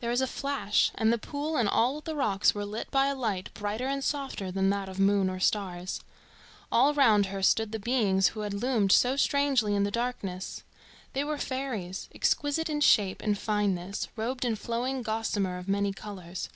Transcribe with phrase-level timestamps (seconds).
[0.00, 3.14] There was a flash, and the pool and all the rocks were lit by a
[3.14, 6.00] light brighter and softer than that of moon or stars.
[6.72, 10.62] All round her stood the beings who had loomed so strangely in the darkness.
[11.12, 16.48] They were fairies, exquisite in shape and fineness, robed in flowing gossamer of many colours.